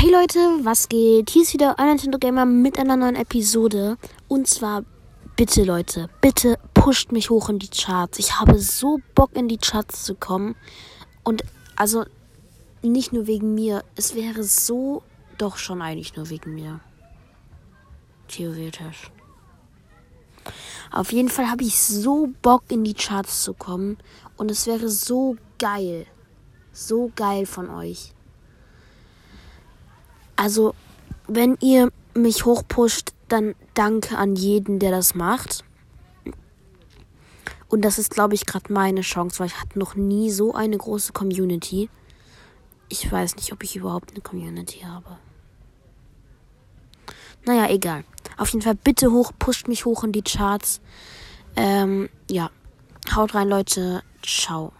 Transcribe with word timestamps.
Hey 0.00 0.12
Leute, 0.12 0.38
was 0.62 0.88
geht? 0.88 1.30
Hier 1.30 1.42
ist 1.42 1.54
wieder 1.54 1.76
ein 1.80 1.88
Nintendo 1.88 2.18
Gamer 2.18 2.46
mit 2.46 2.78
einer 2.78 2.96
neuen 2.96 3.16
Episode. 3.16 3.96
Und 4.28 4.46
zwar, 4.46 4.84
bitte 5.34 5.64
Leute, 5.64 6.08
bitte 6.20 6.56
pusht 6.72 7.10
mich 7.10 7.30
hoch 7.30 7.48
in 7.48 7.58
die 7.58 7.68
Charts. 7.68 8.20
Ich 8.20 8.38
habe 8.38 8.60
so 8.60 9.00
Bock 9.16 9.34
in 9.34 9.48
die 9.48 9.58
Charts 9.58 10.04
zu 10.04 10.14
kommen. 10.14 10.54
Und 11.24 11.42
also 11.74 12.04
nicht 12.80 13.12
nur 13.12 13.26
wegen 13.26 13.56
mir, 13.56 13.82
es 13.96 14.14
wäre 14.14 14.44
so, 14.44 15.02
doch 15.36 15.56
schon 15.56 15.82
eigentlich 15.82 16.14
nur 16.14 16.30
wegen 16.30 16.54
mir. 16.54 16.78
Theoretisch. 18.28 19.10
Auf 20.92 21.10
jeden 21.10 21.28
Fall 21.28 21.50
habe 21.50 21.64
ich 21.64 21.76
so 21.82 22.28
Bock 22.40 22.62
in 22.68 22.84
die 22.84 22.94
Charts 22.94 23.42
zu 23.42 23.52
kommen. 23.52 23.98
Und 24.36 24.52
es 24.52 24.68
wäre 24.68 24.90
so 24.90 25.36
geil. 25.58 26.06
So 26.72 27.10
geil 27.16 27.46
von 27.46 27.68
euch. 27.68 28.14
Also, 30.38 30.72
wenn 31.26 31.58
ihr 31.60 31.90
mich 32.14 32.44
hochpusht, 32.44 33.12
dann 33.26 33.56
danke 33.74 34.16
an 34.16 34.36
jeden, 34.36 34.78
der 34.78 34.92
das 34.92 35.16
macht. 35.16 35.64
Und 37.66 37.84
das 37.84 37.98
ist, 37.98 38.12
glaube 38.12 38.36
ich, 38.36 38.46
gerade 38.46 38.72
meine 38.72 39.00
Chance, 39.00 39.40
weil 39.40 39.48
ich 39.48 39.60
hatte 39.60 39.80
noch 39.80 39.96
nie 39.96 40.30
so 40.30 40.54
eine 40.54 40.78
große 40.78 41.12
Community. 41.12 41.90
Ich 42.88 43.10
weiß 43.10 43.34
nicht, 43.34 43.52
ob 43.52 43.64
ich 43.64 43.74
überhaupt 43.74 44.12
eine 44.12 44.20
Community 44.20 44.80
habe. 44.86 45.18
Naja, 47.44 47.68
egal. 47.68 48.04
Auf 48.36 48.50
jeden 48.50 48.62
Fall 48.62 48.76
bitte 48.76 49.10
hoch, 49.10 49.32
pusht 49.40 49.66
mich 49.66 49.86
hoch 49.86 50.04
in 50.04 50.12
die 50.12 50.22
Charts. 50.22 50.80
Ähm, 51.56 52.08
ja. 52.30 52.50
Haut 53.12 53.34
rein, 53.34 53.48
Leute. 53.48 54.04
Ciao. 54.22 54.72